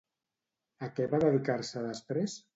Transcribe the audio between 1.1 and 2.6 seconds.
va dedicar-se després?